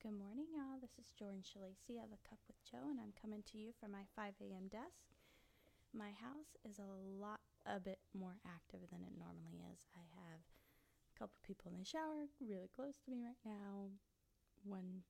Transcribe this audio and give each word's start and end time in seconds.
Good 0.00 0.16
morning, 0.16 0.48
y'all. 0.48 0.80
This 0.80 0.96
is 0.96 1.12
Jordan 1.12 1.44
Shalacy 1.44 2.00
of 2.00 2.08
A 2.08 2.16
Cup 2.24 2.40
with 2.48 2.56
Jo, 2.64 2.88
and 2.88 2.96
I'm 2.96 3.12
coming 3.20 3.44
to 3.52 3.60
you 3.60 3.76
from 3.76 3.92
my 3.92 4.08
5 4.16 4.32
a.m. 4.40 4.72
desk. 4.72 5.12
My 5.92 6.16
house 6.16 6.56
is 6.64 6.80
a 6.80 6.88
lot, 6.88 7.44
a 7.68 7.76
bit 7.76 8.00
more 8.16 8.40
active 8.48 8.80
than 8.88 9.04
it 9.04 9.12
normally 9.20 9.60
is. 9.68 9.84
I 9.92 10.00
have 10.24 10.40
a 10.40 11.14
couple 11.20 11.36
people 11.44 11.68
in 11.68 11.76
the 11.76 11.84
shower 11.84 12.32
really 12.40 12.72
close 12.72 12.96
to 13.04 13.12
me 13.12 13.20
right 13.20 13.44
now, 13.44 13.92
one 14.64 15.04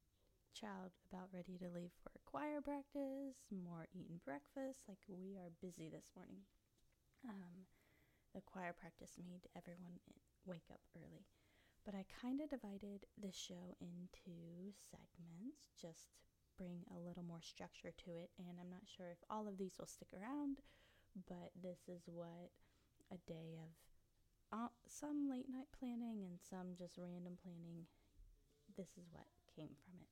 child 0.59 0.91
about 1.07 1.31
ready 1.31 1.55
to 1.63 1.71
leave 1.71 1.95
for 2.03 2.11
choir 2.27 2.59
practice, 2.59 3.47
more 3.47 3.87
eating 3.95 4.19
breakfast. 4.27 4.91
Like, 4.91 5.07
we 5.07 5.39
are 5.39 5.55
busy 5.63 5.87
this 5.87 6.11
morning. 6.19 6.43
Um, 7.31 7.71
the 8.35 8.43
choir 8.43 8.75
practice 8.75 9.15
made 9.23 9.47
everyone 9.55 10.03
wake 10.43 10.67
up 10.67 10.83
early. 10.99 11.31
But 11.85 11.95
I 11.95 12.05
kind 12.21 12.41
of 12.41 12.51
divided 12.51 13.09
the 13.17 13.33
show 13.33 13.75
into 13.81 14.77
segments 14.77 15.73
just 15.81 16.13
to 16.13 16.21
bring 16.59 16.85
a 16.93 17.01
little 17.01 17.25
more 17.25 17.41
structure 17.41 17.93
to 18.05 18.11
it. 18.21 18.31
And 18.39 18.61
I'm 18.61 18.71
not 18.71 18.85
sure 18.85 19.09
if 19.11 19.25
all 19.31 19.49
of 19.49 19.57
these 19.57 19.77
will 19.79 19.89
stick 19.89 20.13
around, 20.13 20.61
but 21.27 21.57
this 21.57 21.89
is 21.89 22.05
what 22.05 22.53
a 23.11 23.19
day 23.27 23.57
of 23.57 23.73
uh, 24.53 24.69
some 24.87 25.31
late 25.31 25.49
night 25.49 25.71
planning 25.73 26.27
and 26.27 26.37
some 26.39 26.77
just 26.77 26.99
random 26.99 27.39
planning. 27.41 27.89
This 28.77 28.93
is 28.99 29.09
what 29.11 29.27
came 29.57 29.73
from 29.87 29.99
it. 30.05 30.11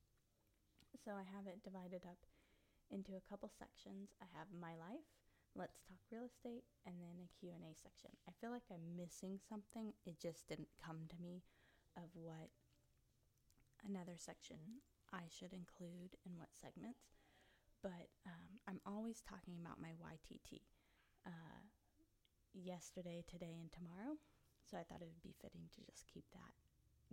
So 1.05 1.13
I 1.13 1.23
have 1.23 1.45
it 1.45 1.63
divided 1.63 2.03
up 2.03 2.19
into 2.89 3.13
a 3.13 3.27
couple 3.29 3.51
sections. 3.51 4.09
I 4.17 4.27
have 4.33 4.49
my 4.49 4.73
life, 4.73 5.05
let's 5.55 5.79
talk 5.85 6.01
real 6.11 6.25
estate, 6.25 6.65
and 6.85 6.95
then 6.97 7.21
a 7.21 7.33
Q&A 7.37 7.71
section. 7.77 8.11
I 8.27 8.33
feel 8.41 8.49
like 8.49 8.65
I'm 8.71 8.97
missing 8.97 9.37
something. 9.37 9.93
It 10.05 10.19
just 10.19 10.47
didn't 10.49 10.73
come 10.81 11.05
to 11.09 11.21
me 11.21 11.43
of 11.99 12.09
what 12.15 12.49
another 13.83 14.15
section 14.15 14.83
I 15.11 15.27
should 15.27 15.53
include 15.53 16.15
in 16.25 16.37
what 16.37 16.55
segments. 16.55 17.11
But 17.81 18.11
um, 18.27 18.59
I'm 18.67 18.81
always 18.85 19.21
talking 19.21 19.55
about 19.59 19.79
my 19.79 19.95
YTT 19.95 20.63
uh, 21.25 21.63
yesterday, 22.53 23.23
today, 23.27 23.55
and 23.59 23.71
tomorrow. 23.71 24.19
So 24.67 24.77
I 24.77 24.83
thought 24.83 25.01
it 25.01 25.09
would 25.09 25.23
be 25.23 25.35
fitting 25.39 25.71
to 25.75 25.81
just 25.87 26.05
keep 26.07 26.25
that 26.35 26.53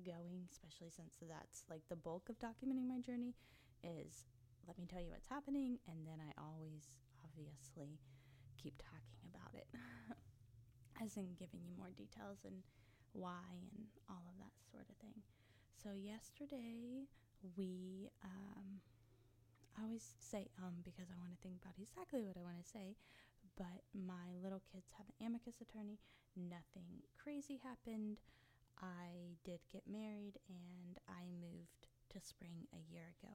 going, 0.02 0.44
especially 0.50 0.90
since 0.90 1.14
that's 1.22 1.64
like 1.70 1.86
the 1.88 1.96
bulk 1.96 2.28
of 2.28 2.38
documenting 2.38 2.86
my 2.86 3.00
journey 3.00 3.34
is 3.82 4.26
let 4.66 4.76
me 4.78 4.86
tell 4.86 5.00
you 5.00 5.10
what's 5.10 5.30
happening, 5.30 5.78
and 5.86 6.02
then 6.04 6.18
I 6.18 6.34
always 6.42 6.90
obviously 7.22 8.02
keep 8.58 8.74
talking 8.82 9.22
about 9.30 9.54
it, 9.54 9.70
as 11.02 11.16
in 11.16 11.38
giving 11.38 11.62
you 11.62 11.78
more 11.78 11.94
details 11.94 12.42
and 12.44 12.66
why 13.16 13.48
and 13.72 13.88
all 14.08 14.24
of 14.28 14.36
that 14.38 14.54
sort 14.70 14.86
of 14.88 14.96
thing. 15.00 15.22
So, 15.82 15.92
yesterday 15.92 17.08
we, 17.56 18.10
um, 18.24 18.80
I 19.78 19.82
always 19.84 20.16
say 20.18 20.48
um 20.58 20.82
because 20.84 21.08
I 21.12 21.18
want 21.20 21.32
to 21.32 21.40
think 21.42 21.60
about 21.62 21.76
exactly 21.78 22.22
what 22.24 22.36
I 22.36 22.42
want 22.42 22.58
to 22.62 22.68
say, 22.68 22.96
but 23.56 23.84
my 23.94 24.34
little 24.42 24.62
kids 24.72 24.90
have 24.98 25.06
an 25.08 25.26
amicus 25.26 25.60
attorney. 25.60 25.98
Nothing 26.36 27.04
crazy 27.16 27.60
happened. 27.62 28.20
I 28.80 29.38
did 29.44 29.60
get 29.72 29.84
married 29.88 30.36
and 30.48 30.98
I 31.08 31.28
moved 31.32 31.88
to 32.12 32.20
Spring 32.20 32.68
a 32.72 32.80
year 32.92 33.14
ago 33.20 33.32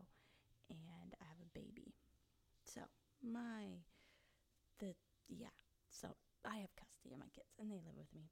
and 0.70 1.14
I 1.22 1.26
have 1.26 1.42
a 1.42 1.54
baby. 1.58 1.94
So, 2.66 2.82
my 3.24 3.86
the 4.80 4.96
yeah, 5.30 5.54
so 5.90 6.16
I 6.46 6.58
have 6.58 6.76
custody 6.76 7.14
of 7.14 7.20
my 7.20 7.30
kids 7.34 7.54
and 7.60 7.70
they 7.72 7.82
live 7.82 7.98
with 7.98 8.14
me. 8.14 8.30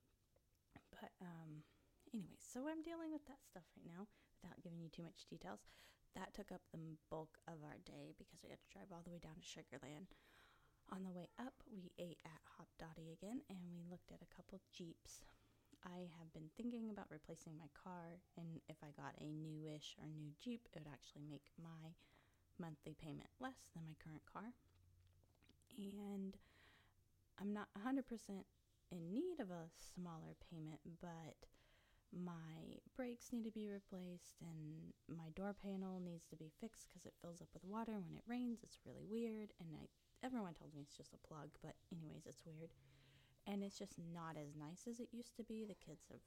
But 0.91 1.11
um 1.21 1.63
anyways, 2.13 2.41
so 2.41 2.67
I'm 2.67 2.81
dealing 2.81 3.11
with 3.11 3.25
that 3.27 3.45
stuff 3.45 3.65
right 3.77 3.87
now 3.87 4.07
without 4.41 4.61
giving 4.63 4.81
you 4.81 4.89
too 4.89 5.03
much 5.03 5.27
details. 5.29 5.63
That 6.15 6.33
took 6.33 6.51
up 6.51 6.61
the 6.73 6.97
bulk 7.09 7.37
of 7.47 7.61
our 7.63 7.77
day 7.85 8.17
because 8.17 8.41
we 8.41 8.49
had 8.49 8.61
to 8.61 8.73
drive 8.73 8.89
all 8.91 9.05
the 9.05 9.13
way 9.13 9.21
down 9.21 9.37
to 9.37 9.45
Sugar 9.45 9.77
Land. 9.81 10.17
On 10.89 11.05
the 11.05 11.13
way 11.13 11.29
up, 11.37 11.61
we 11.69 11.93
ate 12.01 12.17
at 12.25 12.41
Hot 12.57 12.69
Dottie 12.81 13.13
again 13.13 13.45
and 13.49 13.61
we 13.69 13.85
looked 13.85 14.09
at 14.11 14.25
a 14.25 14.33
couple 14.33 14.59
Jeeps. 14.73 15.23
I 15.85 16.09
have 16.17 16.33
been 16.33 16.49
thinking 16.57 16.89
about 16.89 17.07
replacing 17.09 17.55
my 17.55 17.69
car, 17.71 18.19
and 18.35 18.59
if 18.67 18.75
I 18.83 18.91
got 18.99 19.15
a 19.21 19.31
newish 19.31 19.95
or 20.01 20.07
new 20.11 20.33
Jeep, 20.41 20.67
it 20.73 20.79
would 20.79 20.91
actually 20.91 21.23
make 21.29 21.45
my 21.55 21.95
monthly 22.59 22.95
payment 22.99 23.29
less 23.39 23.71
than 23.73 23.87
my 23.87 23.95
current 24.03 24.25
car. 24.27 24.51
And 25.77 26.35
I'm 27.39 27.53
not 27.53 27.69
100% 27.79 28.03
in 28.91 29.13
need 29.13 29.39
of 29.39 29.49
a 29.49 29.69
smaller 29.73 30.35
payment, 30.49 30.79
but 31.01 31.47
my 32.09 32.81
brakes 32.97 33.29
need 33.31 33.45
to 33.45 33.53
be 33.53 33.69
replaced 33.69 34.41
and 34.41 34.93
my 35.05 35.29
door 35.35 35.53
panel 35.53 36.01
needs 36.01 36.25
to 36.25 36.35
be 36.35 36.49
fixed 36.59 36.89
because 36.89 37.05
it 37.05 37.13
fills 37.21 37.41
up 37.41 37.49
with 37.53 37.63
water 37.63 38.01
when 38.01 38.17
it 38.17 38.25
rains. 38.25 38.61
It's 38.63 38.81
really 38.85 39.05
weird, 39.05 39.53
and 39.59 39.69
I 39.73 39.85
everyone 40.25 40.53
tells 40.53 40.73
me 40.73 40.81
it's 40.81 40.97
just 40.97 41.13
a 41.13 41.27
plug, 41.27 41.49
but 41.63 41.75
anyways, 41.93 42.25
it's 42.25 42.45
weird. 42.45 42.73
And 43.47 43.63
it's 43.63 43.79
just 43.79 43.95
not 43.97 44.35
as 44.37 44.53
nice 44.53 44.85
as 44.89 44.99
it 44.99 45.09
used 45.11 45.35
to 45.37 45.43
be. 45.43 45.65
The 45.65 45.79
kids 45.79 46.05
have, 46.11 46.21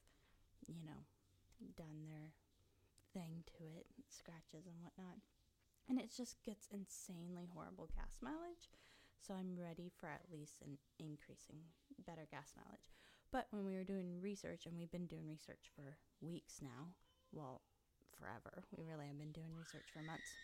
you 0.67 0.83
know, 0.83 1.07
done 1.77 2.09
their 2.09 2.35
thing 3.13 3.45
to 3.59 3.65
it, 3.79 3.87
scratches 4.09 4.67
and 4.67 4.81
whatnot. 4.81 5.21
And 5.89 6.01
it 6.01 6.11
just 6.15 6.43
gets 6.43 6.67
insanely 6.73 7.51
horrible 7.53 7.91
gas 7.95 8.19
mileage. 8.23 8.71
So 9.21 9.35
I'm 9.35 9.55
ready 9.55 9.91
for 9.93 10.09
at 10.09 10.33
least 10.33 10.63
an 10.65 10.79
increasing 10.99 11.71
better 12.03 12.27
gas 12.31 12.53
mileage. 12.57 12.91
But 13.31 13.47
when 13.51 13.65
we 13.65 13.75
were 13.75 13.85
doing 13.85 14.21
research, 14.21 14.67
and 14.67 14.77
we've 14.77 14.93
been 14.93 15.07
doing 15.07 15.27
research 15.29 15.73
for 15.75 15.97
weeks 16.21 16.61
now, 16.61 16.93
well, 17.33 17.63
forever. 18.13 18.63
We 18.77 18.85
really 18.85 19.09
have 19.09 19.19
been 19.19 19.33
doing 19.33 19.57
research 19.57 19.89
for 19.89 20.05
months. 20.05 20.37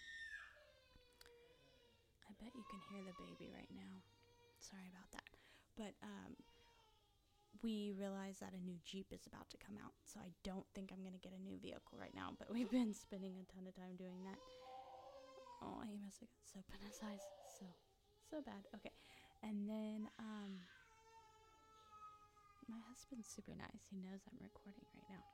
I 2.24 2.32
bet 2.40 2.56
you 2.56 2.64
can 2.66 2.80
hear 2.88 3.04
the 3.04 3.16
baby 3.20 3.52
right 3.52 3.70
now. 3.70 4.00
Sorry 4.58 4.88
about 4.88 5.12
that. 5.12 5.28
But 5.76 5.94
um, 6.02 6.34
we 7.62 7.94
realized 7.94 8.40
that 8.40 8.56
a 8.56 8.60
new 8.64 8.80
Jeep 8.84 9.12
is 9.12 9.26
about 9.26 9.50
to 9.50 9.58
come 9.60 9.76
out. 9.78 9.94
So 10.04 10.20
I 10.20 10.32
don't 10.42 10.66
think 10.74 10.90
I'm 10.90 11.04
going 11.04 11.16
to 11.16 11.22
get 11.22 11.36
a 11.36 11.42
new 11.42 11.60
vehicle 11.60 12.00
right 12.00 12.14
now. 12.14 12.34
But 12.38 12.50
we've 12.50 12.70
been 12.70 12.94
spending 12.94 13.38
a 13.38 13.46
ton 13.46 13.68
of 13.68 13.76
time 13.76 13.96
doing 13.96 14.24
that. 14.26 14.40
Oh, 15.62 15.82
he 15.82 15.98
must 15.98 16.22
have 16.22 16.30
got 16.30 16.46
soap 16.46 16.66
in 16.74 16.82
his 16.86 16.98
eyes. 17.02 17.24
So 17.58 17.66
so 18.30 18.42
bad. 18.42 18.66
Okay. 18.76 18.94
And 19.42 19.68
then 19.68 20.08
um 20.18 20.68
my 22.68 22.80
husband's 22.88 23.28
super 23.28 23.54
nice. 23.56 23.88
He 23.90 23.96
knows 23.98 24.22
I'm 24.28 24.38
recording 24.40 24.84
right 24.94 25.08
now. 25.08 25.24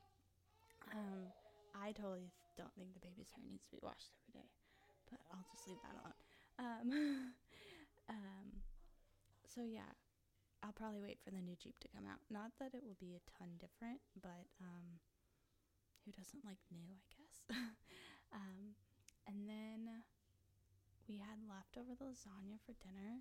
Um 0.93 1.33
I 1.75 1.93
totally 1.93 2.31
don't 2.57 2.73
think 2.79 2.95
the 2.95 3.03
baby's 3.03 3.31
hair 3.35 3.45
needs 3.47 3.65
to 3.67 3.75
be 3.75 3.83
washed 3.83 4.15
every 4.15 4.33
day, 4.41 4.49
but 5.11 5.21
I'll 5.31 5.47
just 5.51 5.67
leave 5.67 5.83
that 5.83 5.99
alone. 5.99 6.19
Um 6.59 6.87
um 8.09 8.47
so 9.47 9.63
yeah, 9.63 9.91
I'll 10.63 10.73
probably 10.77 11.01
wait 11.03 11.19
for 11.23 11.31
the 11.31 11.43
new 11.43 11.57
Jeep 11.57 11.79
to 11.81 11.89
come 11.89 12.07
out. 12.07 12.23
Not 12.31 12.53
that 12.59 12.75
it 12.75 12.83
will 12.83 12.99
be 12.99 13.15
a 13.19 13.23
ton 13.39 13.59
different, 13.59 14.01
but 14.21 14.47
um 14.63 15.03
who 16.05 16.13
doesn't 16.13 16.45
like 16.45 16.61
new, 16.71 16.85
I 16.87 17.03
guess. 17.11 17.35
um 18.33 18.77
and 19.27 19.49
then 19.49 20.05
we 21.09 21.19
had 21.19 21.41
leftover 21.49 21.97
lasagna 22.01 22.61
for 22.65 22.73
dinner. 22.81 23.21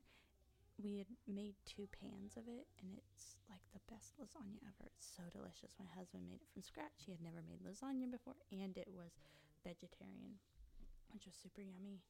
We 0.81 0.97
had 0.97 1.11
made 1.29 1.55
two 1.69 1.87
pans 1.93 2.35
of 2.35 2.49
it, 2.49 2.65
and 2.81 2.97
it's 2.97 3.37
like 3.47 3.61
the 3.71 3.83
best 3.87 4.17
lasagna 4.17 4.59
ever. 4.65 4.89
It's 4.89 5.05
so 5.05 5.23
delicious. 5.29 5.77
My 5.77 5.87
husband 5.93 6.25
made 6.25 6.41
it 6.41 6.49
from 6.51 6.65
scratch. 6.65 7.05
He 7.05 7.13
had 7.13 7.21
never 7.21 7.45
made 7.45 7.61
lasagna 7.61 8.09
before, 8.09 8.41
and 8.51 8.75
it 8.75 8.89
was 8.89 9.21
vegetarian, 9.61 10.41
which 11.13 11.29
was 11.29 11.37
super 11.37 11.61
yummy. 11.61 12.01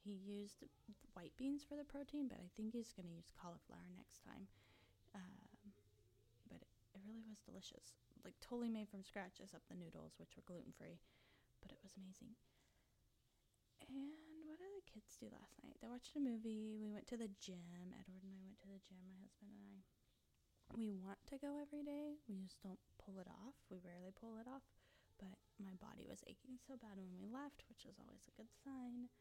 He 0.00 0.16
used 0.16 0.64
white 1.12 1.36
beans 1.36 1.62
for 1.66 1.76
the 1.76 1.84
protein, 1.84 2.26
but 2.26 2.40
I 2.40 2.48
think 2.56 2.72
he's 2.72 2.94
going 2.96 3.06
to 3.10 3.18
use 3.18 3.28
cauliflower 3.36 3.90
next 3.94 4.24
time. 4.24 4.48
Um, 5.12 5.74
but 6.48 6.62
it, 6.62 6.72
it 6.94 7.02
really 7.04 7.26
was 7.26 7.42
delicious. 7.44 8.00
Like, 8.24 8.38
totally 8.40 8.72
made 8.72 8.88
from 8.88 9.04
scratch, 9.04 9.38
except 9.42 9.68
the 9.68 9.78
noodles, 9.78 10.16
which 10.16 10.34
were 10.34 10.46
gluten 10.46 10.72
free. 10.72 10.98
But 11.60 11.70
it 11.70 11.82
was 11.84 11.94
amazing. 11.98 12.34
And 13.86 14.35
kids 14.96 15.20
do 15.20 15.28
last 15.28 15.60
night? 15.60 15.76
They 15.84 15.92
watched 15.92 16.16
a 16.16 16.24
movie. 16.24 16.80
We 16.80 16.88
went 16.88 17.04
to 17.12 17.20
the 17.20 17.28
gym. 17.36 17.92
Edward 17.92 18.24
and 18.24 18.32
I 18.32 18.40
went 18.40 18.56
to 18.64 18.72
the 18.72 18.80
gym, 18.80 19.04
my 19.04 19.20
husband 19.20 19.52
and 19.52 19.60
I. 19.60 19.84
We 20.72 20.88
want 20.88 21.20
to 21.28 21.36
go 21.36 21.60
every 21.60 21.84
day. 21.84 22.16
We 22.24 22.40
just 22.40 22.64
don't 22.64 22.80
pull 22.96 23.20
it 23.20 23.28
off. 23.28 23.60
We 23.68 23.76
rarely 23.84 24.16
pull 24.16 24.40
it 24.40 24.48
off. 24.48 24.64
But 25.20 25.36
my 25.60 25.76
body 25.76 26.08
was 26.08 26.24
aching 26.24 26.56
so 26.56 26.80
bad 26.80 26.96
when 26.96 27.12
we 27.12 27.28
left, 27.28 27.68
which 27.68 27.84
is 27.84 28.00
always 28.00 28.24
a 28.24 28.36
good 28.40 28.48
sign. 28.64 29.12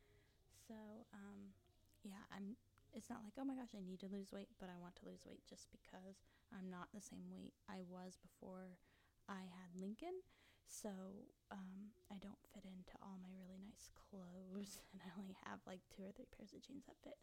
So, 0.63 1.03
um, 1.11 1.51
yeah, 2.07 2.23
I'm. 2.31 2.55
It's 2.95 3.11
not 3.11 3.27
like, 3.27 3.35
oh 3.35 3.43
my 3.43 3.59
gosh, 3.59 3.75
I 3.75 3.83
need 3.83 3.99
to 4.07 4.11
lose 4.11 4.31
weight, 4.31 4.47
but 4.55 4.71
I 4.71 4.79
want 4.79 4.95
to 5.03 5.07
lose 5.11 5.27
weight 5.27 5.43
just 5.43 5.67
because 5.67 6.23
I'm 6.55 6.71
not 6.71 6.87
the 6.95 7.03
same 7.03 7.27
weight 7.27 7.51
I 7.67 7.83
was 7.83 8.15
before 8.15 8.79
I 9.27 9.43
had 9.51 9.75
Lincoln. 9.75 10.23
So 10.67 10.91
um, 11.51 11.93
I 12.11 12.17
don't 12.21 12.41
fit 12.53 12.65
into 12.65 12.93
all 13.01 13.17
my 13.21 13.31
really 13.37 13.57
nice 13.61 13.89
clothes, 13.93 14.81
and 14.91 15.01
I 15.05 15.09
only 15.17 15.37
have 15.45 15.61
like 15.65 15.81
two 15.89 16.03
or 16.05 16.11
three 16.13 16.29
pairs 16.33 16.53
of 16.53 16.61
jeans 16.65 16.85
that 16.89 16.99
fit. 17.01 17.17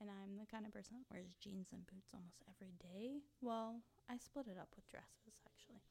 And 0.00 0.10
I'm 0.10 0.34
the 0.34 0.50
kind 0.50 0.66
of 0.66 0.74
person 0.74 0.98
that 0.98 1.06
wears 1.12 1.38
jeans 1.38 1.70
and 1.70 1.86
boots 1.86 2.10
almost 2.10 2.42
every 2.50 2.74
day. 2.82 3.22
Well, 3.38 3.86
I 4.10 4.18
split 4.18 4.50
it 4.50 4.58
up 4.58 4.74
with 4.74 4.90
dresses 4.90 5.38
actually. 5.46 5.84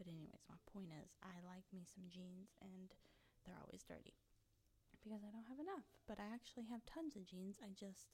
But, 0.00 0.08
anyways, 0.08 0.48
my 0.48 0.56
point 0.64 0.88
is, 0.96 1.12
I 1.20 1.44
like 1.44 1.68
me 1.76 1.84
some 1.84 2.08
jeans, 2.08 2.56
and 2.64 2.88
they're 3.44 3.60
always 3.60 3.84
dirty. 3.84 4.16
because 4.96 5.20
I 5.24 5.32
don't 5.32 5.48
have 5.48 5.60
enough. 5.60 5.84
But 6.08 6.16
I 6.20 6.28
actually 6.32 6.66
have 6.72 6.84
tons 6.88 7.16
of 7.16 7.24
jeans. 7.28 7.60
I 7.60 7.72
just 7.76 8.08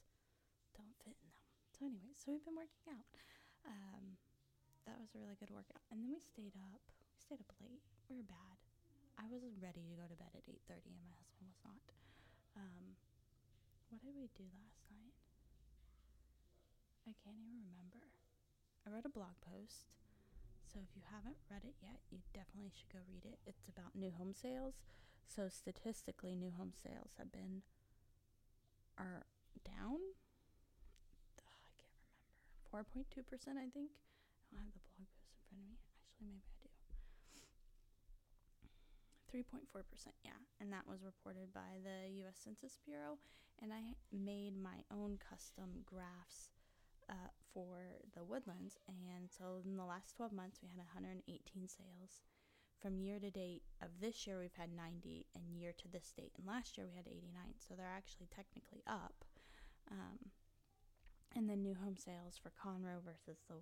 don't 0.75 0.95
fit 1.03 1.15
in 1.19 1.31
them. 1.35 1.47
So 1.71 1.85
anyway, 1.87 2.11
so 2.15 2.31
we've 2.31 2.43
been 2.43 2.59
working 2.59 2.91
out. 2.91 3.07
Um, 3.67 4.19
that 4.87 4.99
was 4.99 5.11
a 5.15 5.19
really 5.19 5.35
good 5.39 5.51
workout. 5.51 5.83
And 5.91 5.99
then 6.03 6.11
we 6.11 6.19
stayed 6.23 6.55
up. 6.59 6.83
We 7.15 7.19
stayed 7.19 7.39
up 7.43 7.51
late. 7.59 7.83
We 8.09 8.15
were 8.15 8.23
bad. 8.27 8.57
I 9.19 9.27
was 9.27 9.43
ready 9.59 9.83
to 9.83 9.95
go 9.99 10.07
to 10.07 10.15
bed 10.15 10.31
at 10.35 10.47
8:30 10.47 10.95
and 10.95 11.03
my 11.03 11.11
husband 11.19 11.43
was 11.51 11.59
not. 11.63 11.85
Um, 12.55 12.95
what 13.89 14.01
did 14.01 14.15
we 14.15 14.29
do 14.35 14.47
last 14.55 14.87
night? 14.91 15.15
I 17.07 17.13
can't 17.23 17.39
even 17.39 17.59
remember. 17.63 18.11
I 18.85 18.89
wrote 18.91 19.05
a 19.05 19.11
blog 19.11 19.35
post. 19.43 19.91
So 20.67 20.79
if 20.83 20.95
you 20.95 21.03
haven't 21.07 21.39
read 21.51 21.63
it 21.63 21.75
yet, 21.81 21.99
you 22.11 22.19
definitely 22.33 22.71
should 22.75 22.91
go 22.91 22.99
read 23.07 23.23
it. 23.25 23.39
It's 23.47 23.67
about 23.67 23.95
new 23.95 24.11
home 24.11 24.33
sales. 24.35 24.75
So 25.27 25.49
statistically, 25.49 26.35
new 26.35 26.51
home 26.51 26.71
sales 26.75 27.15
have 27.17 27.31
been 27.31 27.63
are 28.97 29.27
down. 29.63 29.99
Ugh, 29.99 31.19
I 31.27 31.31
can't 31.39 31.63
remember. 31.63 31.87
Four 32.71 32.83
point 32.83 33.07
two 33.11 33.23
percent, 33.23 33.57
I 33.59 33.69
think. 33.69 33.91
I 34.51 34.55
don't 34.55 34.65
have 34.67 34.73
the 34.75 34.83
blog 34.87 35.07
post 35.07 35.19
in 35.23 35.39
front 35.47 35.63
of 35.63 35.67
me. 35.67 35.75
Actually, 35.79 36.23
maybe 36.23 36.41
I 36.41 36.56
do. 39.37 39.43
Three 39.43 39.51
point 39.51 39.69
four 39.71 39.83
percent, 39.83 40.15
yeah, 40.25 40.41
and 40.59 40.73
that 40.73 40.87
was 40.89 41.05
reported 41.05 41.53
by 41.53 41.77
the 41.83 42.09
U.S. 42.25 42.37
Census 42.43 42.79
Bureau. 42.85 43.17
And 43.61 43.73
I 43.73 43.93
made 44.13 44.53
my 44.57 44.85
own 44.93 45.17
custom 45.17 45.81
graphs 45.85 46.49
uh, 47.09 47.29
for 47.53 48.01
the 48.13 48.23
woodlands. 48.23 48.77
And 48.87 49.29
so 49.29 49.61
in 49.65 49.77
the 49.77 49.85
last 49.85 50.15
12 50.15 50.31
months, 50.31 50.59
we 50.61 50.69
had 50.69 50.77
118 50.77 51.25
sales. 51.67 52.21
From 52.77 53.01
year 53.01 53.17
to 53.17 53.31
date 53.31 53.63
of 53.81 53.89
this 53.99 54.27
year, 54.27 54.37
we've 54.37 54.53
had 54.53 54.69
90, 54.69 55.25
and 55.33 55.57
year 55.57 55.73
to 55.73 55.87
this 55.89 56.13
date, 56.15 56.33
and 56.37 56.45
last 56.45 56.77
year 56.77 56.85
we 56.85 56.93
had 56.93 57.07
89. 57.09 57.57
So 57.57 57.73
they're 57.73 57.89
actually 57.89 58.29
technically 58.29 58.83
up. 58.85 59.25
Um, 59.89 60.29
and 61.35 61.49
then 61.49 61.63
new 61.63 61.73
home 61.73 61.97
sales 61.97 62.37
for 62.37 62.53
Conroe 62.53 63.01
versus 63.01 63.41
the 63.49 63.57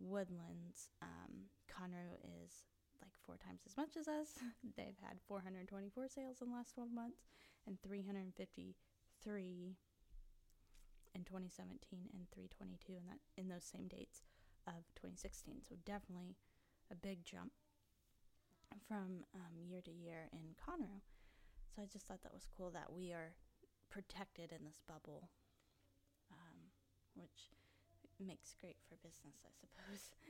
woodlands. 0.00 0.90
Um, 1.00 1.54
Conroe 1.70 2.18
is 2.42 2.66
like 3.02 3.16
four 3.26 3.36
times 3.36 3.62
as 3.66 3.76
much 3.76 3.96
as 3.96 4.08
us. 4.08 4.38
They've 4.76 4.98
had 5.02 5.20
424 5.26 6.08
sales 6.08 6.40
in 6.40 6.50
the 6.50 6.56
last 6.56 6.74
12 6.74 6.92
months 6.92 7.22
and 7.66 7.80
353 7.82 9.76
in 11.14 11.24
2017 11.24 12.08
and 12.14 12.30
322 12.30 12.92
in 12.94 13.06
that 13.06 13.18
in 13.36 13.48
those 13.48 13.64
same 13.64 13.88
dates 13.88 14.22
of 14.66 14.86
2016. 14.96 15.62
So 15.68 15.74
definitely 15.84 16.36
a 16.90 16.94
big 16.94 17.24
jump 17.24 17.52
from 18.86 19.24
um, 19.34 19.54
year 19.66 19.80
to 19.82 19.90
year 19.90 20.28
in 20.32 20.54
Conroe. 20.58 21.02
So 21.74 21.82
I 21.82 21.86
just 21.86 22.06
thought 22.06 22.22
that 22.22 22.34
was 22.34 22.46
cool 22.56 22.70
that 22.70 22.92
we 22.92 23.12
are 23.12 23.34
protected 23.90 24.52
in 24.52 24.64
this 24.64 24.80
bubble, 24.86 25.30
um, 26.30 26.70
which 27.14 27.50
makes 28.18 28.54
great 28.60 28.76
for 28.88 28.96
business, 28.96 29.42
I 29.46 29.52
suppose. 29.58 30.10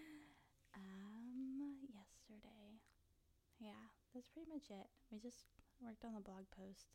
Um, 0.72 1.59
yesterday, 1.88 2.80
yeah, 3.60 3.92
that's 4.12 4.28
pretty 4.28 4.48
much 4.48 4.68
it. 4.68 4.88
We 5.12 5.20
just 5.20 5.48
worked 5.80 6.04
on 6.04 6.14
the 6.16 6.24
blog 6.24 6.48
post. 6.52 6.92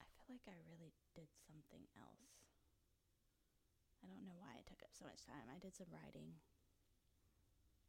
I 0.00 0.06
feel 0.20 0.36
like 0.36 0.48
I 0.48 0.58
really 0.68 0.92
did 1.14 1.28
something 1.46 1.84
else. 1.96 2.32
I 4.00 4.06
don't 4.08 4.24
know 4.24 4.36
why 4.38 4.56
it 4.60 4.66
took 4.68 4.80
up 4.84 4.94
so 4.94 5.04
much 5.08 5.24
time. 5.26 5.48
I 5.50 5.58
did 5.58 5.74
some 5.76 5.90
writing. 5.92 6.38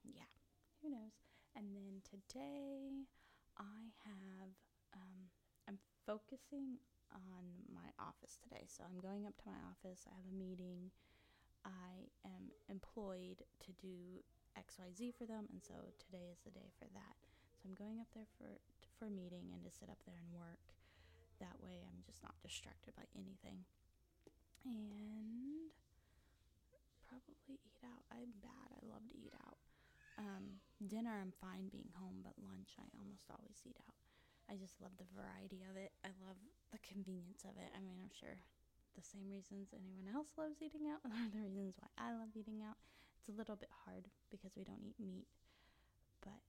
Yeah, 0.03 0.31
who 0.81 0.89
knows? 0.89 1.15
And 1.56 1.75
then 1.75 2.01
today 2.07 3.06
I 3.57 3.91
have, 4.06 4.51
um, 4.95 5.29
I'm 5.67 5.79
focusing 6.06 6.79
on 7.13 7.65
my 7.73 7.89
office 8.00 8.38
today. 8.41 8.65
So 8.67 8.83
I'm 8.85 9.00
going 9.00 9.25
up 9.25 9.38
to 9.38 9.50
my 9.50 9.59
office. 9.69 10.06
I 10.07 10.15
have 10.15 10.27
a 10.29 10.35
meeting. 10.35 10.91
I 11.65 12.09
am 12.25 12.53
employed 12.69 13.44
to 13.65 13.71
do 13.81 14.23
XYZ 14.59 15.15
for 15.15 15.23
them. 15.23 15.47
And 15.47 15.63
so 15.63 15.95
today 15.95 16.27
is 16.27 16.44
the 16.44 16.51
day 16.51 16.69
for 16.75 16.91
that. 16.91 17.15
So 17.56 17.71
I'm 17.71 17.79
going 17.79 18.03
up 18.03 18.11
there 18.11 18.27
for, 18.35 18.59
for 19.00 19.07
a 19.07 19.13
meeting 19.13 19.56
and 19.56 19.63
to 19.63 19.71
sit 19.71 19.88
up 19.88 20.03
there 20.03 20.19
and 20.19 20.35
work. 20.35 20.75
That 21.39 21.56
way 21.63 21.88
I'm 21.88 22.03
just 22.03 22.19
not 22.19 22.35
distracted 22.44 22.91
by 23.00 23.07
anything. 23.15 23.63
And 24.67 25.71
probably 27.07 27.39
eat 27.47 27.63
out. 27.81 28.03
I'm 28.11 28.35
bad. 28.44 28.75
I 28.75 28.83
love 28.85 29.07
to 29.07 29.15
eat 29.15 29.33
out. 29.47 29.57
Um, 30.19 30.59
dinner, 30.83 31.15
I'm 31.15 31.31
fine 31.39 31.71
being 31.71 31.89
home, 31.95 32.19
but 32.19 32.35
lunch, 32.44 32.75
I 32.75 32.83
almost 33.00 33.31
always 33.31 33.63
eat 33.63 33.79
out. 33.88 33.95
I 34.51 34.59
just 34.59 34.81
love 34.83 34.91
the 35.00 35.07
variety 35.15 35.63
of 35.69 35.79
it. 35.79 35.95
I 36.03 36.11
love 36.25 36.35
the 36.75 36.81
convenience 36.83 37.47
of 37.47 37.56
it. 37.56 37.71
I 37.71 37.79
mean, 37.79 38.01
I'm 38.03 38.11
sure 38.11 38.35
the 38.97 39.06
same 39.06 39.31
reasons 39.31 39.71
anyone 39.71 40.11
else 40.11 40.35
loves 40.35 40.59
eating 40.59 40.91
out 40.91 41.00
are 41.07 41.31
the 41.31 41.39
reasons 41.39 41.79
why 41.79 41.89
I 41.95 42.11
love 42.17 42.35
eating 42.35 42.59
out. 42.65 42.75
A 43.30 43.38
little 43.38 43.56
bit 43.56 43.70
hard 43.86 44.10
because 44.34 44.58
we 44.58 44.66
don't 44.66 44.81
eat 44.81 44.98
meat, 44.98 45.30
but 46.26 46.42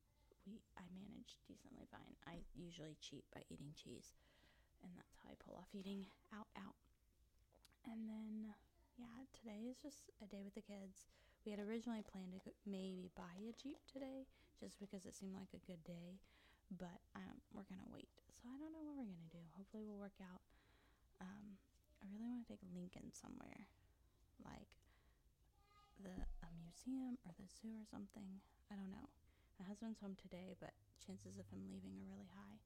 we 0.48 0.64
I 0.80 0.88
manage 0.96 1.36
decently 1.44 1.84
fine. 1.92 2.16
I 2.24 2.40
usually 2.56 2.96
cheat 3.04 3.28
by 3.36 3.44
eating 3.52 3.76
cheese, 3.76 4.16
and 4.80 4.88
that's 4.96 5.12
how 5.20 5.28
I 5.28 5.36
pull 5.44 5.60
off 5.60 5.68
eating 5.76 6.08
out 6.32 6.48
out. 6.56 6.80
And 7.84 8.08
then 8.08 8.56
yeah, 8.96 9.28
today 9.36 9.68
is 9.68 9.76
just 9.76 10.08
a 10.24 10.26
day 10.32 10.40
with 10.40 10.56
the 10.56 10.64
kids. 10.64 11.04
We 11.44 11.52
had 11.52 11.60
originally 11.60 12.00
planned 12.04 12.32
to 12.32 12.40
maybe 12.64 13.12
buy 13.12 13.36
a 13.44 13.52
Jeep 13.60 13.80
today 13.84 14.24
just 14.56 14.80
because 14.80 15.04
it 15.04 15.12
seemed 15.12 15.36
like 15.36 15.52
a 15.52 15.64
good 15.68 15.84
day, 15.84 16.16
but 16.72 17.00
um, 17.16 17.40
we're 17.52 17.68
going 17.68 17.80
to 17.80 17.92
wait. 17.92 18.08
So 18.40 18.48
I 18.48 18.56
don't 18.56 18.72
know 18.72 18.84
what 18.84 18.96
we're 18.96 19.08
going 19.08 19.24
to 19.28 19.36
do. 19.36 19.44
Hopefully, 19.56 19.84
we'll 19.84 20.00
work 20.00 20.16
out. 20.20 20.40
Um, 21.20 21.60
I 22.00 22.08
really 22.12 22.28
want 22.28 22.44
to 22.44 22.50
take 22.52 22.64
Lincoln 22.72 23.12
somewhere, 23.12 23.68
like 24.44 24.68
the 26.00 26.16
museum 26.60 27.16
or 27.24 27.32
the 27.36 27.48
zoo 27.48 27.72
or 27.80 27.86
something. 27.88 28.40
I 28.70 28.76
don't 28.76 28.92
know. 28.92 29.08
My 29.58 29.66
husband's 29.68 30.00
home 30.00 30.16
today, 30.16 30.56
but 30.60 30.72
chances 31.00 31.36
of 31.36 31.48
him 31.52 31.64
leaving 31.68 31.96
are 32.00 32.08
really 32.08 32.30
high. 32.32 32.60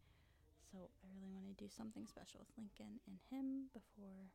So 0.70 0.90
I 1.02 1.06
really 1.14 1.30
want 1.30 1.46
to 1.50 1.56
do 1.58 1.70
something 1.70 2.06
special 2.06 2.42
with 2.42 2.50
Lincoln 2.58 2.98
and 3.06 3.18
him 3.30 3.70
before 3.70 4.30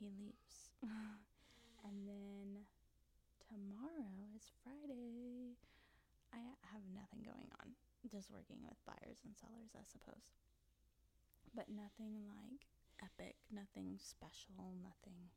he 0.00 0.08
leaves. 0.08 0.72
and 1.86 1.96
then 2.08 2.64
tomorrow 3.44 4.12
is 4.36 4.48
Friday. 4.64 5.56
I 6.32 6.40
have 6.72 6.84
nothing 6.90 7.22
going 7.22 7.48
on. 7.60 7.76
Just 8.10 8.32
working 8.32 8.60
with 8.64 8.76
buyers 8.84 9.20
and 9.24 9.32
sellers, 9.36 9.72
I 9.76 9.84
suppose. 9.84 10.36
But 11.54 11.70
nothing 11.70 12.26
like 12.28 12.68
epic, 13.00 13.36
nothing 13.52 13.96
special, 14.00 14.74
nothing 14.82 15.30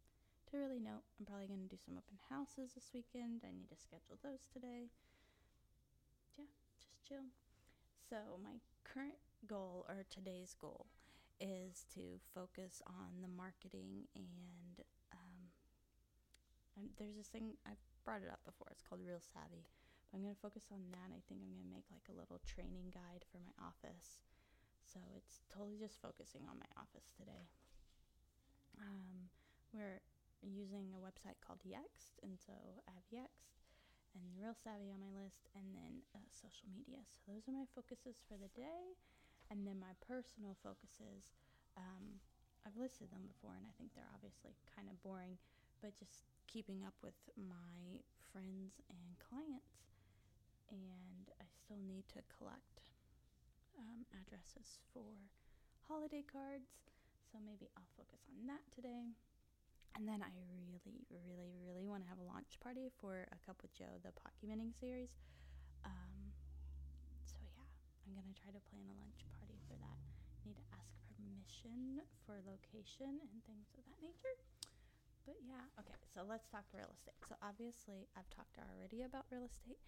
to 0.52 0.58
really 0.58 0.80
note. 0.80 1.04
I'm 1.20 1.26
probably 1.26 1.48
going 1.48 1.64
to 1.64 1.72
do 1.72 1.80
some 1.80 1.98
open 1.98 2.18
houses 2.30 2.74
this 2.76 2.92
weekend. 2.94 3.44
I 3.44 3.52
need 3.52 3.70
to 3.70 3.80
schedule 3.80 4.18
those 4.24 4.48
today. 4.52 4.92
Yeah, 6.40 6.48
just 6.80 7.04
chill. 7.04 7.32
So, 8.10 8.40
my 8.40 8.64
current 8.88 9.20
goal, 9.46 9.86
or 9.90 10.08
today's 10.08 10.56
goal, 10.56 10.88
is 11.40 11.86
to 11.94 12.18
focus 12.34 12.82
on 12.88 13.22
the 13.22 13.30
marketing 13.30 14.08
and 14.16 14.82
um, 16.78 16.94
there's 16.98 17.18
this 17.18 17.28
thing 17.28 17.58
I've 17.66 17.82
brought 18.06 18.22
it 18.22 18.30
up 18.30 18.46
before. 18.46 18.70
It's 18.72 18.86
called 18.86 19.02
RealSavvy. 19.02 19.66
But 20.08 20.14
I'm 20.14 20.24
going 20.24 20.38
to 20.38 20.40
focus 20.46 20.70
on 20.72 20.80
that. 20.94 21.10
I 21.10 21.20
think 21.26 21.42
I'm 21.42 21.52
going 21.52 21.66
to 21.66 21.74
make 21.74 21.90
like 21.90 22.06
a 22.08 22.16
little 22.16 22.40
training 22.46 22.94
guide 22.94 23.26
for 23.28 23.42
my 23.42 23.52
office. 23.60 24.22
So 24.86 25.02
it's 25.18 25.44
totally 25.52 25.76
just 25.82 26.00
focusing 26.00 26.48
on 26.48 26.62
my 26.62 26.70
office 26.80 27.12
today. 27.18 27.50
Um, 28.80 29.34
we're 29.74 30.00
using 30.42 30.94
a 30.94 31.02
website 31.02 31.40
called 31.42 31.60
Yext, 31.66 32.20
and 32.24 32.38
so 32.38 32.54
I 32.88 32.92
have 32.94 33.08
Yext 33.10 33.58
and 34.18 34.24
RealSavvy 34.34 34.90
on 34.90 35.02
my 35.02 35.14
list, 35.14 35.46
and 35.54 35.78
then 35.78 36.02
uh, 36.18 36.26
social 36.34 36.66
media. 36.74 37.06
So 37.22 37.34
those 37.34 37.46
are 37.46 37.54
my 37.54 37.70
focuses 37.78 38.18
for 38.26 38.38
the 38.38 38.50
day. 38.58 38.98
And 39.50 39.64
then 39.64 39.80
my 39.80 39.96
personal 40.04 40.60
focuses, 40.60 41.32
um, 41.80 42.20
I've 42.68 42.76
listed 42.76 43.08
them 43.14 43.24
before, 43.24 43.56
and 43.56 43.64
I 43.64 43.72
think 43.80 43.96
they're 43.96 44.12
obviously 44.12 44.60
kind 44.68 44.92
of 44.92 45.00
boring, 45.00 45.40
but 45.80 45.96
just 45.96 46.28
keeping 46.52 46.84
up 46.84 46.98
with 47.00 47.16
my 47.40 48.04
friends 48.34 48.84
and 48.92 49.16
clients. 49.24 49.88
And 50.68 51.32
I 51.40 51.48
still 51.48 51.80
need 51.80 52.12
to 52.12 52.20
collect 52.28 52.84
um, 53.80 54.04
addresses 54.12 54.84
for 54.92 55.16
holiday 55.88 56.28
cards, 56.28 56.76
so 57.32 57.40
maybe 57.40 57.72
I'll 57.80 57.88
focus 57.96 58.20
on 58.36 58.52
that 58.52 58.68
today. 58.76 59.16
And 59.98 60.06
then 60.06 60.22
I 60.22 60.30
really, 60.62 61.02
really, 61.10 61.50
really 61.66 61.90
want 61.90 62.06
to 62.06 62.10
have 62.10 62.22
a 62.22 62.28
launch 62.30 62.62
party 62.62 62.94
for 63.02 63.26
A 63.34 63.38
Cup 63.42 63.58
with 63.66 63.74
Jo, 63.74 63.90
the 64.06 64.14
documenting 64.22 64.70
series. 64.78 65.10
Um, 65.82 66.38
so 67.26 67.42
yeah, 67.58 67.66
I'm 68.06 68.14
gonna 68.14 68.38
try 68.38 68.54
to 68.54 68.62
plan 68.70 68.86
a 68.94 68.98
lunch 69.02 69.26
party 69.42 69.58
for 69.66 69.74
that. 69.82 69.98
I 69.98 70.54
Need 70.54 70.62
to 70.62 70.68
ask 70.78 70.94
permission 71.18 72.06
for 72.24 72.38
location 72.46 73.18
and 73.26 73.42
things 73.50 73.74
of 73.74 73.82
that 73.90 73.98
nature. 74.06 74.38
But 75.26 75.42
yeah, 75.44 75.66
okay, 75.82 75.98
so 76.14 76.24
let's 76.24 76.48
talk 76.48 76.64
real 76.72 76.94
estate. 76.94 77.18
So 77.28 77.36
obviously, 77.42 78.08
I've 78.16 78.30
talked 78.30 78.62
already 78.62 79.04
about 79.04 79.26
real 79.34 79.44
estate, 79.50 79.82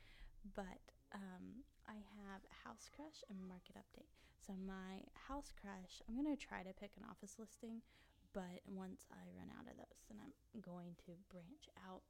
but 0.57 0.83
um, 1.13 1.63
I 1.87 2.01
have 2.17 2.41
house 2.65 2.89
crush 2.91 3.21
and 3.29 3.39
market 3.45 3.77
update. 3.79 4.09
So 4.41 4.57
my 4.57 5.05
house 5.29 5.53
crush, 5.53 6.01
I'm 6.09 6.17
gonna 6.17 6.35
try 6.35 6.65
to 6.65 6.73
pick 6.75 6.97
an 6.97 7.05
office 7.07 7.37
listing, 7.39 7.85
but 8.33 8.61
once 8.67 9.05
I 9.11 9.25
run 9.35 9.49
out 9.57 9.65
of 9.69 9.77
those, 9.77 10.01
then 10.07 10.19
I'm 10.21 10.33
going 10.61 10.95
to 11.05 11.17
branch 11.29 11.69
out. 11.87 12.01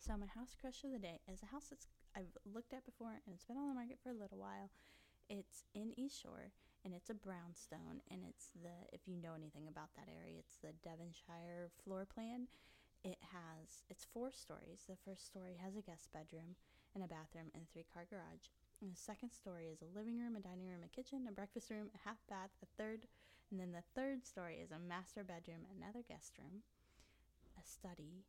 So 0.00 0.16
my 0.16 0.26
house 0.26 0.54
crush 0.58 0.84
of 0.84 0.92
the 0.92 0.98
day 1.02 1.20
is 1.26 1.42
a 1.42 1.50
house 1.50 1.70
that's 1.70 1.88
I've 2.14 2.32
looked 2.48 2.72
at 2.72 2.84
before 2.86 3.20
and 3.24 3.34
it's 3.34 3.44
been 3.44 3.60
on 3.60 3.68
the 3.68 3.74
market 3.76 3.98
for 4.02 4.10
a 4.10 4.16
little 4.16 4.38
while. 4.38 4.70
It's 5.28 5.64
in 5.74 5.92
East 5.98 6.20
Shore 6.22 6.52
and 6.84 6.94
it's 6.94 7.10
a 7.10 7.18
brownstone 7.18 8.00
and 8.10 8.22
it's 8.22 8.54
the 8.62 8.72
if 8.92 9.04
you 9.06 9.16
know 9.16 9.34
anything 9.34 9.68
about 9.68 9.92
that 9.96 10.08
area, 10.08 10.38
it's 10.38 10.56
the 10.62 10.76
Devonshire 10.84 11.70
floor 11.84 12.06
plan. 12.06 12.48
It 13.04 13.18
has 13.32 13.84
it's 13.90 14.06
four 14.06 14.32
stories. 14.32 14.84
The 14.88 15.00
first 15.04 15.26
story 15.26 15.58
has 15.62 15.76
a 15.76 15.84
guest 15.84 16.12
bedroom 16.12 16.56
and 16.94 17.04
a 17.04 17.10
bathroom 17.10 17.52
and 17.52 17.64
a 17.64 17.70
three-car 17.72 18.08
garage. 18.08 18.48
And 18.80 18.92
the 18.92 18.96
second 18.96 19.32
story 19.32 19.68
is 19.68 19.80
a 19.80 19.92
living 19.96 20.16
room, 20.16 20.36
a 20.36 20.40
dining 20.40 20.68
room, 20.68 20.84
a 20.84 20.92
kitchen, 20.92 21.28
a 21.28 21.32
breakfast 21.32 21.70
room, 21.70 21.88
a 21.92 22.00
half 22.08 22.20
bath, 22.28 22.52
a 22.62 22.68
third, 22.76 23.08
and 23.50 23.60
then 23.60 23.72
the 23.72 23.86
third 23.94 24.26
story 24.26 24.58
is 24.58 24.70
a 24.70 24.78
master 24.78 25.22
bedroom, 25.22 25.66
another 25.70 26.02
guest 26.02 26.34
room, 26.38 26.66
a 27.54 27.62
study, 27.62 28.26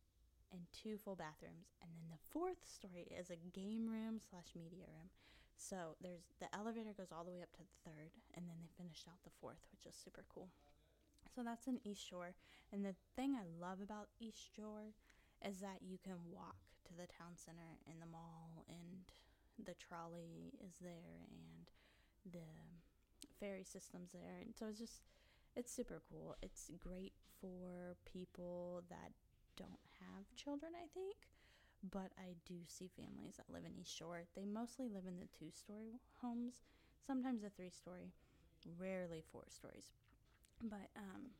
and 0.52 0.62
two 0.72 0.96
full 0.96 1.16
bathrooms. 1.16 1.74
And 1.82 1.90
then 1.90 2.08
the 2.08 2.22
fourth 2.30 2.62
story 2.62 3.10
is 3.10 3.30
a 3.30 3.42
game 3.50 3.90
room 3.90 4.22
slash 4.22 4.54
media 4.54 4.86
room. 4.86 5.10
So 5.58 5.98
there's 6.00 6.22
the 6.38 6.46
elevator 6.54 6.94
goes 6.94 7.10
all 7.10 7.26
the 7.26 7.34
way 7.34 7.42
up 7.42 7.50
to 7.58 7.66
the 7.66 7.82
third, 7.82 8.14
and 8.38 8.46
then 8.46 8.62
they 8.62 8.70
finished 8.78 9.10
out 9.10 9.18
the 9.26 9.34
fourth, 9.42 9.66
which 9.74 9.90
is 9.90 9.98
super 9.98 10.22
cool. 10.30 10.54
So 11.34 11.42
that's 11.42 11.66
in 11.66 11.82
East 11.82 12.06
Shore. 12.06 12.38
And 12.72 12.86
the 12.86 12.94
thing 13.16 13.34
I 13.34 13.46
love 13.58 13.82
about 13.82 14.14
East 14.22 14.38
Shore 14.54 14.94
is 15.42 15.58
that 15.58 15.82
you 15.82 15.98
can 15.98 16.18
walk 16.30 16.62
to 16.86 16.94
the 16.94 17.10
town 17.10 17.34
center 17.34 17.78
and 17.90 18.00
the 18.00 18.10
mall, 18.10 18.64
and 18.70 19.10
the 19.58 19.74
trolley 19.74 20.54
is 20.62 20.78
there, 20.80 21.26
and 21.26 21.66
the 22.22 22.77
ferry 23.40 23.64
system's 23.64 24.12
there. 24.12 24.38
And 24.40 24.54
so 24.54 24.66
it's 24.68 24.78
just, 24.78 25.02
it's 25.56 25.72
super 25.72 26.02
cool. 26.10 26.36
It's 26.42 26.70
great 26.78 27.14
for 27.40 27.96
people 28.04 28.82
that 28.90 29.12
don't 29.56 29.82
have 30.00 30.26
children, 30.36 30.72
I 30.74 30.86
think. 30.92 31.16
But 31.78 32.10
I 32.18 32.34
do 32.44 32.66
see 32.66 32.90
families 32.90 33.38
that 33.38 33.52
live 33.52 33.62
in 33.64 33.78
East 33.78 33.94
Shore. 33.94 34.26
They 34.34 34.44
mostly 34.44 34.88
live 34.88 35.06
in 35.06 35.18
the 35.22 35.30
two 35.30 35.54
story 35.54 36.02
homes, 36.20 36.66
sometimes 37.06 37.44
a 37.44 37.50
three 37.50 37.70
story, 37.70 38.10
rarely 38.78 39.22
four 39.30 39.46
stories. 39.46 39.94
But, 40.58 40.90
um, 40.98 41.38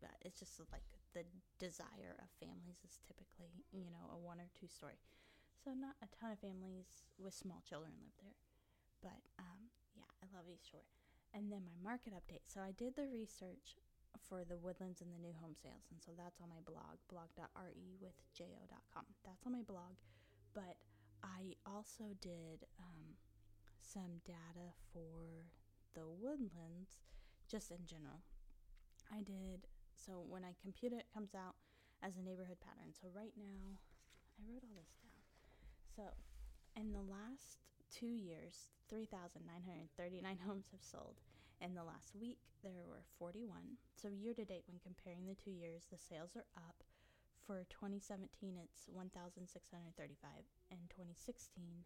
but 0.00 0.18
it's 0.22 0.40
just 0.40 0.58
like 0.74 0.82
the 1.14 1.22
desire 1.62 2.18
of 2.18 2.26
families 2.42 2.82
is 2.82 2.98
typically, 3.06 3.62
you 3.70 3.86
know, 3.86 4.10
a 4.10 4.18
one 4.18 4.42
or 4.42 4.50
two 4.58 4.66
story. 4.66 4.98
So 5.62 5.70
not 5.78 5.94
a 6.02 6.10
ton 6.10 6.34
of 6.34 6.42
families 6.42 7.06
with 7.22 7.34
small 7.34 7.62
children 7.62 7.94
live 8.02 8.18
there. 8.18 8.34
But 8.98 9.22
um, 9.38 9.70
yeah, 9.94 10.10
I 10.22 10.26
love 10.34 10.50
East 10.50 10.66
Shore. 10.66 10.86
And 11.34 11.50
then 11.50 11.64
my 11.64 11.76
market 11.80 12.12
update. 12.12 12.44
So 12.46 12.60
I 12.60 12.72
did 12.76 12.94
the 12.96 13.08
research 13.08 13.80
for 14.28 14.44
the 14.44 14.58
woodlands 14.58 15.00
and 15.00 15.10
the 15.12 15.18
new 15.18 15.32
home 15.40 15.56
sales. 15.56 15.88
And 15.90 16.00
so 16.02 16.12
that's 16.16 16.40
on 16.40 16.48
my 16.48 16.60
blog, 16.64 17.00
blog.rewithjo.com. 17.08 19.06
That's 19.24 19.46
on 19.46 19.52
my 19.52 19.62
blog. 19.64 19.96
But 20.52 20.76
I 21.24 21.56
also 21.64 22.12
did 22.20 22.68
um, 22.78 23.16
some 23.80 24.20
data 24.26 24.76
for 24.92 25.48
the 25.94 26.04
woodlands 26.08 27.00
just 27.48 27.70
in 27.70 27.86
general. 27.86 28.20
I 29.12 29.22
did, 29.22 29.68
so 29.94 30.24
when 30.28 30.44
I 30.44 30.54
compute 30.60 30.92
it, 30.92 31.04
it 31.04 31.12
comes 31.12 31.34
out 31.34 31.56
as 32.02 32.16
a 32.16 32.22
neighborhood 32.22 32.60
pattern. 32.60 32.92
So 32.92 33.08
right 33.12 33.32
now, 33.36 33.76
I 34.36 34.42
wrote 34.48 34.64
all 34.64 34.76
this 34.76 34.96
down. 35.00 35.22
So 35.96 36.02
in 36.76 36.92
the 36.92 37.04
last 37.04 37.60
two 37.92 38.16
years, 38.16 38.72
3,939 38.88 40.38
homes 40.48 40.66
have 40.72 40.82
sold. 40.82 41.20
In 41.60 41.74
the 41.76 41.84
last 41.84 42.16
week, 42.18 42.40
there 42.64 42.88
were 42.88 43.04
41. 43.18 43.76
So, 43.94 44.08
year 44.08 44.34
to 44.34 44.44
date, 44.44 44.64
when 44.66 44.80
comparing 44.82 45.28
the 45.28 45.36
two 45.36 45.52
years, 45.52 45.86
the 45.86 46.00
sales 46.00 46.34
are 46.34 46.48
up. 46.56 46.82
For 47.46 47.62
2017, 47.68 48.56
it's 48.58 48.88
1,635, 48.88 49.46
and 50.70 50.80
2016 50.90 51.84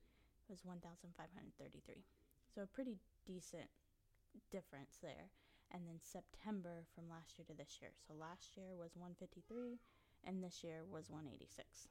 was 0.48 0.64
1,533. 0.64 2.06
So, 2.54 2.62
a 2.62 2.70
pretty 2.70 3.02
decent 3.26 3.68
difference 4.50 4.96
there. 5.02 5.34
And 5.74 5.82
then 5.84 5.98
September 5.98 6.86
from 6.94 7.10
last 7.10 7.36
year 7.36 7.44
to 7.50 7.56
this 7.58 7.82
year. 7.82 7.90
So, 8.06 8.14
last 8.14 8.56
year 8.56 8.78
was 8.78 8.94
153, 8.94 9.82
and 10.22 10.40
this 10.40 10.62
year 10.62 10.86
was 10.86 11.10
186. 11.10 11.90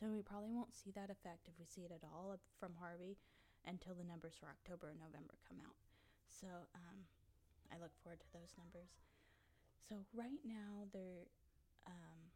So, 0.00 0.08
we 0.08 0.24
probably 0.24 0.56
won't 0.56 0.72
see 0.72 0.90
that 0.96 1.12
effect 1.12 1.44
if 1.44 1.60
we 1.60 1.68
see 1.68 1.84
it 1.84 1.92
at 1.92 2.08
all 2.08 2.40
from 2.58 2.72
Harvey 2.80 3.20
until 3.68 3.92
the 3.92 4.08
numbers 4.08 4.32
for 4.40 4.48
October 4.48 4.88
and 4.88 5.00
November 5.00 5.36
come 5.44 5.60
out. 5.60 5.76
So 6.30 6.48
um, 6.72 7.04
I 7.68 7.76
look 7.76 7.92
forward 8.00 8.24
to 8.24 8.32
those 8.32 8.56
numbers. 8.56 8.96
So 9.84 10.06
right 10.16 10.40
now 10.46 10.88
they're 10.94 11.28
um, 11.84 12.32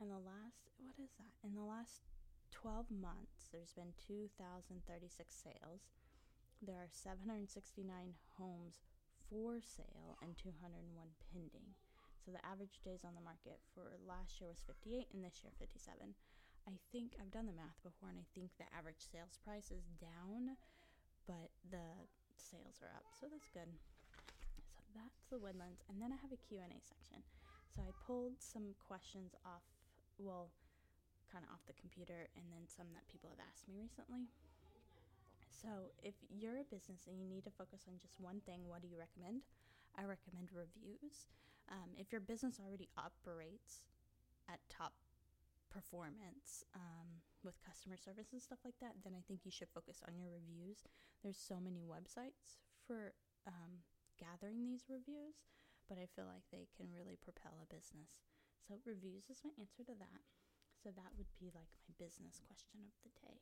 in 0.00 0.08
the 0.10 0.18
last 0.18 0.72
what 0.82 0.98
is 0.98 1.12
that? 1.20 1.30
In 1.46 1.54
the 1.54 1.64
last 1.66 2.08
12 2.52 2.90
months, 2.90 3.52
there's 3.52 3.76
been 3.76 3.92
2,036 4.00 4.82
sales. 5.28 5.92
There 6.64 6.80
are 6.80 6.88
769 6.88 7.84
homes 8.40 8.80
for 9.28 9.60
sale 9.60 10.16
and 10.24 10.36
201 10.40 10.82
pending. 11.30 11.76
So 12.24 12.32
the 12.32 12.42
average 12.42 12.80
days 12.82 13.04
on 13.04 13.14
the 13.14 13.22
market 13.22 13.60
for 13.76 14.00
last 14.02 14.40
year 14.40 14.48
was 14.50 14.64
58 14.66 15.12
and 15.14 15.22
this 15.22 15.44
year 15.44 15.52
57. 15.60 16.16
I 16.66 16.74
think 16.90 17.14
I've 17.16 17.30
done 17.30 17.46
the 17.46 17.54
math 17.54 17.78
before 17.86 18.10
and 18.10 18.18
I 18.18 18.26
think 18.34 18.50
the 18.58 18.66
average 18.74 18.98
sales 18.98 19.38
price 19.46 19.70
is 19.70 19.86
down, 20.02 20.58
but 21.26 21.54
the 21.70 21.86
sales 22.34 22.82
are 22.82 22.90
up, 22.94 23.06
so 23.14 23.30
that's 23.30 23.48
good. 23.54 23.70
So 24.58 24.82
that's 24.98 25.24
the 25.30 25.38
woodlands, 25.38 25.82
and 25.86 26.02
then 26.02 26.10
I 26.10 26.18
have 26.18 26.34
a 26.34 26.40
Q&A 26.42 26.66
section. 26.82 27.22
So 27.70 27.82
I 27.86 27.92
pulled 28.02 28.42
some 28.42 28.74
questions 28.82 29.34
off, 29.46 29.62
well, 30.18 30.50
kind 31.30 31.44
of 31.46 31.52
off 31.54 31.62
the 31.70 31.76
computer, 31.78 32.26
and 32.34 32.46
then 32.50 32.66
some 32.66 32.90
that 32.94 33.06
people 33.06 33.30
have 33.30 33.42
asked 33.42 33.68
me 33.68 33.78
recently. 33.78 34.26
So 35.50 35.92
if 36.02 36.14
you're 36.28 36.60
a 36.60 36.68
business 36.68 37.06
and 37.08 37.18
you 37.18 37.28
need 37.28 37.44
to 37.44 37.54
focus 37.54 37.86
on 37.88 37.98
just 37.98 38.18
one 38.18 38.40
thing, 38.44 38.68
what 38.68 38.82
do 38.82 38.88
you 38.88 38.98
recommend? 38.98 39.42
I 39.96 40.04
recommend 40.04 40.52
reviews. 40.52 41.26
Um, 41.72 41.96
if 41.96 42.12
your 42.12 42.20
business 42.20 42.60
already 42.60 42.88
operates 42.96 43.82
at 44.48 44.60
top 44.70 44.92
performance 45.96 46.60
um, 46.76 47.24
with 47.40 47.56
customer 47.64 47.96
service 47.96 48.36
and 48.36 48.42
stuff 48.44 48.60
like 48.68 48.76
that, 48.84 49.00
then 49.00 49.16
I 49.16 49.24
think 49.24 49.48
you 49.48 49.50
should 49.50 49.72
focus 49.72 50.04
on 50.04 50.20
your 50.20 50.28
reviews. 50.28 50.84
There's 51.24 51.40
so 51.40 51.56
many 51.56 51.88
websites 51.88 52.60
for 52.84 53.16
um, 53.48 53.80
gathering 54.20 54.60
these 54.68 54.84
reviews, 54.92 55.40
but 55.88 55.96
I 55.96 56.04
feel 56.12 56.28
like 56.28 56.44
they 56.52 56.68
can 56.76 56.92
really 56.92 57.16
propel 57.16 57.56
a 57.64 57.72
business. 57.72 58.20
So, 58.68 58.76
reviews 58.84 59.32
is 59.32 59.40
my 59.40 59.56
answer 59.56 59.80
to 59.88 59.96
that. 59.96 60.20
So, 60.76 60.92
that 60.92 61.16
would 61.16 61.32
be 61.40 61.48
like 61.56 61.72
my 61.88 61.96
business 61.96 62.44
question 62.44 62.84
of 62.84 62.92
the 63.00 63.12
day. 63.16 63.40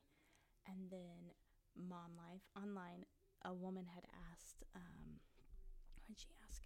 And 0.70 0.94
then, 0.94 1.34
mom 1.75 2.14
life 2.14 2.46
online, 2.54 3.02
a 3.42 3.50
woman 3.50 3.90
had 3.90 4.06
asked, 4.30 4.62
um, 4.78 5.18
what 5.99 6.06
did 6.06 6.23
she 6.23 6.30
ask 6.46 6.62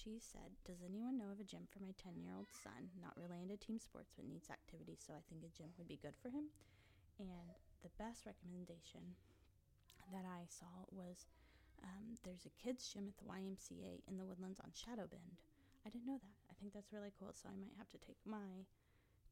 she 0.00 0.16
said, 0.16 0.56
Does 0.64 0.80
anyone 0.80 1.20
know 1.20 1.28
of 1.28 1.40
a 1.40 1.44
gym 1.44 1.68
for 1.68 1.84
my 1.84 1.92
10 2.00 2.16
year 2.24 2.32
old 2.32 2.48
son? 2.48 2.88
Not 2.96 3.16
really 3.20 3.44
into 3.44 3.60
team 3.60 3.76
sports, 3.76 4.12
but 4.16 4.24
needs 4.24 4.48
activity, 4.48 4.96
so 4.96 5.12
I 5.12 5.20
think 5.28 5.44
a 5.44 5.52
gym 5.52 5.76
would 5.76 5.88
be 5.88 6.00
good 6.00 6.16
for 6.16 6.32
him. 6.32 6.48
And 7.20 7.52
the 7.84 7.92
best 8.00 8.24
recommendation 8.24 9.20
that 10.08 10.24
I 10.24 10.48
saw 10.48 10.88
was 10.88 11.28
um, 11.84 12.16
there's 12.24 12.48
a 12.48 12.56
kids' 12.60 12.88
gym 12.88 13.08
at 13.12 13.16
the 13.20 13.28
YMCA 13.28 14.04
in 14.08 14.16
the 14.16 14.24
Woodlands 14.24 14.60
on 14.60 14.72
Shadow 14.72 15.04
Bend. 15.04 15.44
I 15.84 15.92
didn't 15.92 16.08
know 16.08 16.20
that. 16.20 16.36
I 16.48 16.54
think 16.56 16.72
that's 16.72 16.92
really 16.92 17.12
cool, 17.16 17.32
so 17.36 17.48
I 17.48 17.56
might 17.56 17.76
have 17.76 17.88
to 17.92 18.00
take 18.00 18.20
my 18.24 18.64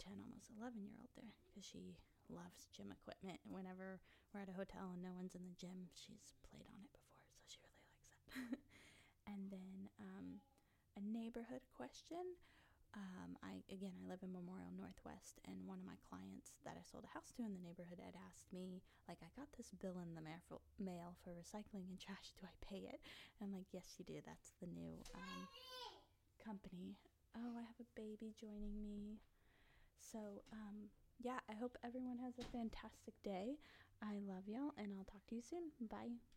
10, 0.01 0.17
almost 0.21 0.53
11 0.57 0.85
year 0.85 0.97
old 0.97 1.13
there 1.17 1.33
because 1.49 1.65
she 1.65 1.97
loves 2.29 2.69
gym 2.73 2.93
equipment. 2.93 3.41
And 3.45 3.53
whenever 3.53 4.01
we're 4.33 4.45
at 4.45 4.53
a 4.53 4.57
hotel 4.57 4.93
and 4.93 5.05
no 5.05 5.13
one's 5.17 5.37
in 5.37 5.45
the 5.49 5.57
gym, 5.61 5.93
she's 5.93 6.37
played 6.45 6.69
on 6.69 6.81
it 6.85 6.93
before, 6.93 7.25
so 7.33 7.45
she 7.49 7.61
really 7.65 7.85
likes 7.89 8.21
that. 8.33 8.61
and 9.33 9.43
then 9.53 9.78
neighborhood 11.49 11.65
question. 11.73 12.37
Um, 12.97 13.37
I 13.45 13.61
again, 13.73 13.93
I 14.01 14.05
live 14.09 14.21
in 14.21 14.33
Memorial 14.33 14.73
Northwest, 14.77 15.41
and 15.49 15.69
one 15.69 15.81
of 15.81 15.89
my 15.89 15.97
clients 16.09 16.57
that 16.65 16.77
I 16.77 16.85
sold 16.85 17.05
a 17.05 17.13
house 17.17 17.33
to 17.37 17.45
in 17.45 17.53
the 17.57 17.65
neighborhood 17.65 18.01
had 18.01 18.17
asked 18.29 18.53
me, 18.53 18.81
like, 19.09 19.21
I 19.25 19.29
got 19.37 19.49
this 19.57 19.73
bill 19.77 20.01
in 20.01 20.17
the 20.17 20.25
mail 20.25 20.41
for, 20.49 20.61
mail 20.81 21.17
for 21.25 21.33
recycling 21.37 21.89
and 21.89 22.01
trash. 22.01 22.33
Do 22.37 22.49
I 22.49 22.53
pay 22.65 22.85
it? 22.89 23.01
And 23.39 23.49
I'm 23.49 23.53
like, 23.57 23.69
yes, 23.73 23.97
you 23.97 24.05
do. 24.05 24.21
That's 24.25 24.57
the 24.61 24.69
new 24.69 25.01
um, 25.17 25.49
company. 26.41 26.97
Oh, 27.37 27.57
I 27.61 27.65
have 27.65 27.81
a 27.81 27.93
baby 27.97 28.33
joining 28.37 28.81
me. 28.81 29.21
So, 30.01 30.45
um, 30.53 30.93
yeah, 31.21 31.41
I 31.49 31.55
hope 31.57 31.77
everyone 31.85 32.19
has 32.25 32.41
a 32.41 32.49
fantastic 32.53 33.15
day. 33.25 33.61
I 34.01 34.21
love 34.25 34.49
y'all, 34.49 34.73
and 34.81 34.93
I'll 34.97 35.09
talk 35.09 35.25
to 35.29 35.37
you 35.37 35.45
soon. 35.45 35.73
Bye. 35.89 36.29